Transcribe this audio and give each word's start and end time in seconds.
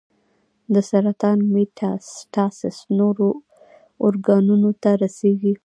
د 0.73 0.75
سرطان 0.89 1.39
میټاسټاسس 1.53 2.77
نورو 2.97 3.29
ارګانونو 4.07 4.69
ته 4.81 4.91
رسېږي. 5.03 5.53